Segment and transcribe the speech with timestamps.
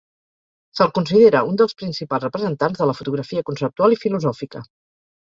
[0.79, 4.69] Se'l considera un dels principals representants de la fotografia conceptual i filosòfica.